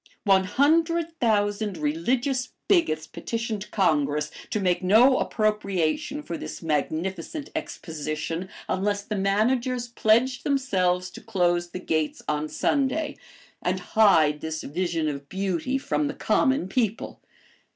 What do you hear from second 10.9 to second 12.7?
to close the gates on